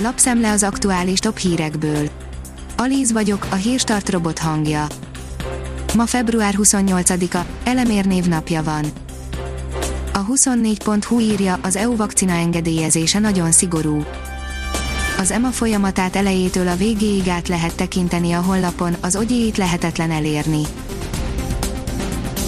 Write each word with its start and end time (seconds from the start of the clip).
Lapszemle 0.00 0.50
az 0.50 0.62
aktuális 0.62 1.18
top 1.18 1.38
hírekből. 1.38 2.08
Alíz 2.76 3.12
vagyok, 3.12 3.46
a 3.50 3.54
hírstart 3.54 4.08
robot 4.08 4.38
hangja. 4.38 4.86
Ma 5.94 6.06
február 6.06 6.54
28-a, 6.58 7.38
Elemér 7.64 8.06
névnapja 8.06 8.62
van. 8.62 8.84
A 10.12 10.26
24.hu 10.26 11.20
írja, 11.20 11.58
az 11.62 11.76
EU 11.76 11.96
vakcina 11.96 12.32
engedélyezése 12.32 13.18
nagyon 13.18 13.52
szigorú. 13.52 14.04
Az 15.18 15.30
EMA 15.30 15.50
folyamatát 15.50 16.16
elejétől 16.16 16.68
a 16.68 16.76
végéig 16.76 17.28
át 17.28 17.48
lehet 17.48 17.74
tekinteni 17.74 18.32
a 18.32 18.40
honlapon, 18.40 18.96
az 19.00 19.16
ogyéit 19.16 19.56
lehetetlen 19.56 20.10
elérni. 20.10 20.62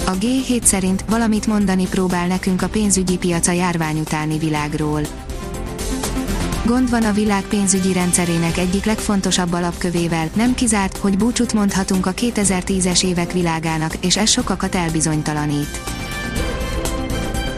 A 0.06 0.12
G7 0.12 0.62
szerint 0.62 1.04
valamit 1.08 1.46
mondani 1.46 1.86
próbál 1.86 2.26
nekünk 2.26 2.62
a 2.62 2.68
pénzügyi 2.68 3.16
piac 3.16 3.46
a 3.46 3.52
járvány 3.52 4.00
utáni 4.00 4.38
világról. 4.38 5.02
Gond 6.70 6.90
van 6.90 7.04
a 7.04 7.12
világ 7.12 7.42
pénzügyi 7.42 7.92
rendszerének 7.92 8.56
egyik 8.56 8.84
legfontosabb 8.84 9.52
alapkövével, 9.52 10.30
nem 10.34 10.54
kizárt, 10.54 10.96
hogy 10.96 11.18
búcsút 11.18 11.52
mondhatunk 11.52 12.06
a 12.06 12.14
2010-es 12.14 13.04
évek 13.04 13.32
világának, 13.32 13.94
és 14.00 14.16
ez 14.16 14.30
sokakat 14.30 14.74
elbizonytalanít. 14.74 15.80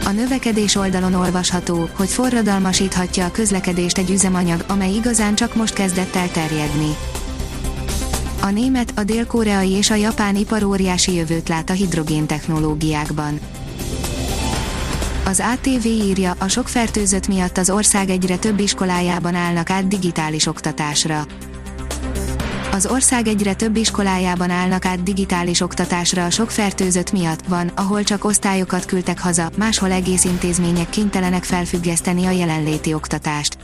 A 0.05 0.09
növekedés 0.09 0.75
oldalon 0.75 1.13
olvasható, 1.13 1.89
hogy 1.95 2.09
forradalmasíthatja 2.09 3.25
a 3.25 3.31
közlekedést 3.31 3.97
egy 3.97 4.09
üzemanyag, 4.09 4.63
amely 4.67 4.93
igazán 4.93 5.35
csak 5.35 5.55
most 5.55 5.73
kezdett 5.73 6.15
el 6.15 6.31
terjedni. 6.31 6.95
A 8.41 8.49
német, 8.49 8.91
a 8.95 9.03
dél-koreai 9.03 9.71
és 9.71 9.89
a 9.89 9.95
japán 9.95 10.35
ipar 10.35 10.63
óriási 10.63 11.13
jövőt 11.13 11.49
lát 11.49 11.69
a 11.69 11.73
hidrogén 11.73 12.25
technológiákban. 12.25 13.39
Az 15.25 15.43
ATV 15.53 15.85
írja, 15.85 16.35
a 16.39 16.47
sok 16.47 16.67
fertőzött 16.67 17.27
miatt 17.27 17.57
az 17.57 17.69
ország 17.69 18.09
egyre 18.09 18.37
több 18.37 18.59
iskolájában 18.59 19.35
állnak 19.35 19.69
át 19.69 19.87
digitális 19.87 20.45
oktatásra. 20.45 21.25
Az 22.71 22.85
ország 22.85 23.27
egyre 23.27 23.53
több 23.53 23.75
iskolájában 23.75 24.49
állnak 24.49 24.85
át 24.85 25.03
digitális 25.03 25.61
oktatásra 25.61 26.25
a 26.25 26.29
sok 26.29 26.51
fertőzött 26.51 27.11
miatt, 27.11 27.45
van, 27.47 27.67
ahol 27.67 28.03
csak 28.03 28.25
osztályokat 28.25 28.85
küldtek 28.85 29.19
haza, 29.19 29.49
máshol 29.57 29.91
egész 29.91 30.23
intézmények 30.23 30.89
kénytelenek 30.89 31.43
felfüggeszteni 31.43 32.25
a 32.25 32.31
jelenléti 32.31 32.93
oktatást. 32.93 33.57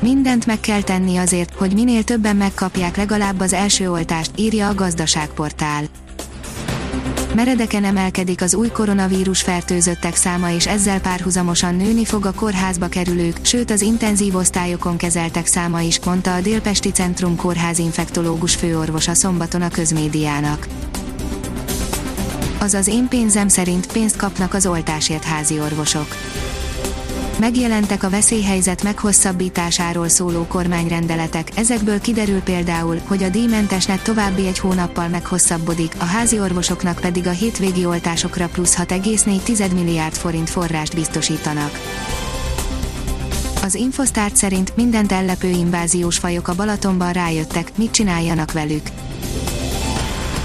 Mindent 0.00 0.46
meg 0.46 0.60
kell 0.60 0.82
tenni 0.82 1.16
azért, 1.16 1.54
hogy 1.54 1.74
minél 1.74 2.04
többen 2.04 2.36
megkapják 2.36 2.96
legalább 2.96 3.40
az 3.40 3.52
első 3.52 3.90
oltást, 3.90 4.30
írja 4.36 4.68
a 4.68 4.74
gazdaságportál. 4.74 5.84
Meredeken 7.34 7.84
emelkedik 7.84 8.42
az 8.42 8.54
új 8.54 8.68
koronavírus 8.68 9.42
fertőzöttek 9.42 10.14
száma 10.14 10.50
és 10.50 10.66
ezzel 10.66 11.00
párhuzamosan 11.00 11.74
nőni 11.74 12.04
fog 12.04 12.26
a 12.26 12.32
kórházba 12.32 12.88
kerülők, 12.88 13.38
sőt 13.42 13.70
az 13.70 13.80
intenzív 13.80 14.34
osztályokon 14.34 14.96
kezeltek 14.96 15.46
száma 15.46 15.80
is, 15.80 16.04
mondta 16.04 16.34
a 16.34 16.40
Délpesti 16.40 16.90
Centrum 16.90 17.36
Kórház 17.36 17.78
infektológus 17.78 18.54
főorvosa 18.54 19.14
szombaton 19.14 19.62
a 19.62 19.68
közmédiának. 19.68 20.66
Az 22.60 22.74
az 22.74 22.86
én 22.86 23.08
pénzem 23.08 23.48
szerint 23.48 23.92
pénzt 23.92 24.16
kapnak 24.16 24.54
az 24.54 24.66
oltásért 24.66 25.24
házi 25.24 25.60
orvosok 25.60 26.06
Megjelentek 27.38 28.02
a 28.02 28.10
veszélyhelyzet 28.10 28.82
meghosszabbításáról 28.82 30.08
szóló 30.08 30.46
kormányrendeletek, 30.46 31.48
ezekből 31.56 32.00
kiderül 32.00 32.40
például, 32.40 33.00
hogy 33.04 33.22
a 33.22 33.28
díjmentesnek 33.28 34.02
további 34.02 34.46
egy 34.46 34.58
hónappal 34.58 35.08
meghosszabbodik, 35.08 35.94
a 35.98 36.04
házi 36.04 36.40
orvosoknak 36.40 36.98
pedig 37.00 37.26
a 37.26 37.30
hétvégi 37.30 37.84
oltásokra 37.84 38.48
plusz 38.48 38.76
6,4 38.78 39.74
milliárd 39.74 40.14
forint 40.14 40.50
forrást 40.50 40.94
biztosítanak. 40.94 41.80
Az 43.62 43.74
Infosztárt 43.74 44.36
szerint 44.36 44.76
mindent 44.76 45.12
ellepő 45.12 45.48
inváziós 45.48 46.18
fajok 46.18 46.48
a 46.48 46.54
Balatonban 46.54 47.12
rájöttek, 47.12 47.76
mit 47.76 47.90
csináljanak 47.90 48.52
velük. 48.52 48.86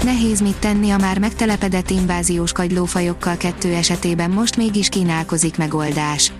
Nehéz 0.04 0.40
mit 0.40 0.56
tenni 0.56 0.90
a 0.90 0.96
már 0.96 1.18
megtelepedett 1.18 1.90
inváziós 1.90 2.52
kagylófajokkal 2.52 3.36
kettő 3.36 3.74
esetében 3.74 4.30
most 4.30 4.56
mégis 4.56 4.88
kínálkozik 4.88 5.56
megoldás. 5.56 6.32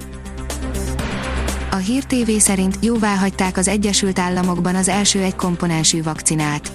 A 1.72 1.76
Hír 1.76 2.04
TV 2.04 2.30
szerint 2.38 2.78
jóvá 2.80 3.14
hagyták 3.14 3.56
az 3.56 3.68
Egyesült 3.68 4.18
Államokban 4.18 4.74
az 4.74 4.88
első 4.88 5.22
egykomponensű 5.22 6.02
vakcinát. 6.02 6.72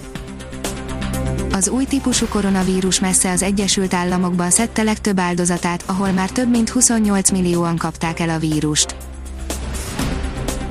Az 1.52 1.68
új 1.68 1.84
típusú 1.84 2.26
koronavírus 2.26 3.00
messze 3.00 3.30
az 3.30 3.42
Egyesült 3.42 3.94
Államokban 3.94 4.50
szedte 4.50 4.82
legtöbb 4.82 5.18
áldozatát, 5.18 5.82
ahol 5.86 6.10
már 6.10 6.30
több 6.30 6.50
mint 6.50 6.68
28 6.68 7.30
millióan 7.30 7.76
kapták 7.76 8.20
el 8.20 8.28
a 8.28 8.38
vírust. 8.38 8.96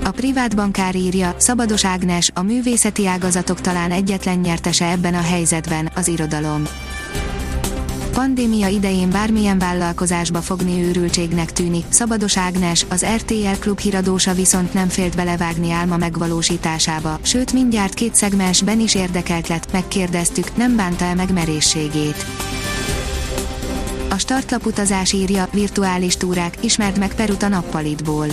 A 0.04 0.12
privát 0.12 0.56
bankár 0.56 0.96
írja, 0.96 1.36
Szabados 1.38 1.86
Ágnes, 1.86 2.32
a 2.34 2.42
művészeti 2.42 3.08
ágazatok 3.08 3.62
talán 3.62 3.92
egyetlen 3.92 4.40
nyertese 4.40 4.90
ebben 4.90 5.14
a 5.14 5.22
helyzetben, 5.22 5.92
az 5.96 6.08
irodalom 6.08 6.64
pandémia 8.16 8.68
idején 8.68 9.10
bármilyen 9.10 9.60
vállalkozásba 9.60 10.42
fogni 10.42 10.84
őrültségnek 10.84 11.52
tűnik. 11.52 11.86
Szabados 11.90 12.38
Ágnes, 12.38 12.86
az 12.90 13.06
RTL 13.16 13.60
klub 13.60 13.80
híradósa 13.80 14.34
viszont 14.34 14.74
nem 14.74 14.88
félt 14.88 15.16
belevágni 15.16 15.72
álma 15.72 15.98
megvalósításába, 15.98 17.20
sőt 17.22 17.54
mindjárt 17.54 17.94
két 17.94 18.16
szegmensben 18.16 18.80
is 18.80 18.96
érdekelt 18.96 19.48
lett, 19.48 19.72
megkérdeztük, 19.72 20.56
nem 20.56 20.76
bánta 20.76 21.06
el 21.06 21.16
meg 21.16 21.34
merészségét. 21.34 22.26
A 24.10 24.18
startlap 24.18 24.66
utazás 24.66 25.14
írja, 25.14 25.48
virtuális 25.52 26.18
túrák, 26.18 26.58
ismert 26.62 26.98
meg 27.00 27.16
Perut 27.16 27.44
a 27.44 27.48
nappalitból 27.48 28.28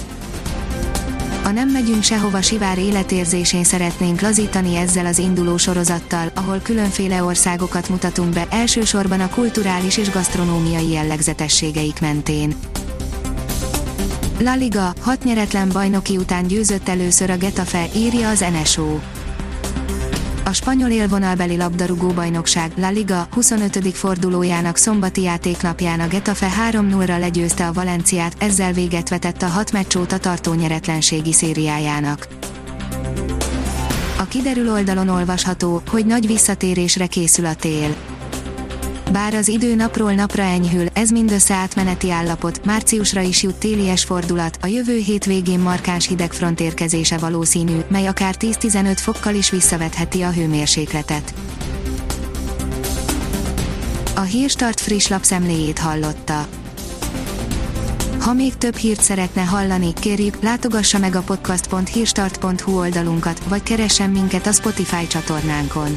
a 1.45 1.51
Nem 1.51 1.69
megyünk 1.69 2.03
sehova 2.03 2.43
Sivár 2.43 2.79
életérzésén 2.79 3.65
szeretnénk 3.65 4.21
lazítani 4.21 4.77
ezzel 4.77 5.07
az 5.07 5.19
induló 5.19 5.57
sorozattal, 5.57 6.31
ahol 6.35 6.59
különféle 6.63 7.25
országokat 7.25 7.89
mutatunk 7.89 8.33
be, 8.33 8.47
elsősorban 8.51 9.21
a 9.21 9.29
kulturális 9.29 9.97
és 9.97 10.11
gasztronómiai 10.11 10.91
jellegzetességeik 10.91 12.01
mentén. 12.01 12.55
La 14.39 14.55
Liga, 14.55 14.95
hat 15.01 15.25
nyeretlen 15.25 15.69
bajnoki 15.73 16.17
után 16.17 16.47
győzött 16.47 16.89
először 16.89 17.31
a 17.31 17.37
Getafe, 17.37 17.87
írja 17.95 18.29
az 18.29 18.45
NSO. 18.61 18.99
A 20.45 20.53
spanyol 20.53 20.91
élvonalbeli 20.91 21.57
labdarúgó 21.57 22.09
bajnokság 22.09 22.73
La 22.77 22.91
Liga 22.91 23.27
25. 23.31 23.97
fordulójának 23.97 24.77
szombati 24.77 25.23
játéknapján 25.23 26.01
a 26.01 26.07
Getafe 26.07 26.49
3-0-ra 26.71 27.19
legyőzte 27.19 27.67
a 27.67 27.73
Valenciát, 27.73 28.35
ezzel 28.39 28.73
véget 28.73 29.09
vetett 29.09 29.43
a 29.43 29.47
hat 29.47 29.73
meccs 29.73 29.97
tartó 30.21 30.55
nyeretlenségi 30.55 31.33
szériájának. 31.33 32.27
A 34.19 34.25
kiderül 34.25 34.71
oldalon 34.71 35.09
olvasható, 35.09 35.83
hogy 35.91 36.07
nagy 36.07 36.27
visszatérésre 36.27 37.07
készül 37.07 37.47
a 37.47 37.55
tél. 37.55 38.12
Bár 39.13 39.35
az 39.35 39.49
idő 39.49 39.75
napról 39.75 40.13
napra 40.13 40.43
enyhül, 40.43 40.87
ez 40.93 41.11
mindössze 41.11 41.55
átmeneti 41.55 42.11
állapot, 42.11 42.65
márciusra 42.65 43.21
is 43.21 43.43
jut 43.43 43.55
télies 43.55 44.05
fordulat, 44.05 44.59
a 44.63 44.67
jövő 44.67 44.97
hét 44.97 45.25
végén 45.25 45.59
markáns 45.59 46.07
hidegfront 46.07 46.61
érkezése 46.61 47.19
valószínű, 47.19 47.79
mely 47.89 48.07
akár 48.07 48.35
10-15 48.39 48.97
fokkal 48.97 49.35
is 49.35 49.51
visszavetheti 49.51 50.23
a 50.23 50.31
hőmérsékletet. 50.31 51.35
A 54.15 54.21
Hírstart 54.21 54.81
friss 54.81 55.09
lapszemléjét 55.09 55.79
hallotta. 55.79 56.47
Ha 58.19 58.33
még 58.33 58.57
több 58.57 58.77
hírt 58.77 59.03
szeretne 59.03 59.43
hallani, 59.43 59.93
kérjük, 59.93 60.43
látogassa 60.43 60.99
meg 60.99 61.15
a 61.15 61.23
podcast.hírstart.hu 61.23 62.79
oldalunkat, 62.79 63.43
vagy 63.49 63.63
keressen 63.63 64.11
minket 64.11 64.47
a 64.47 64.53
Spotify 64.53 65.07
csatornánkon 65.07 65.97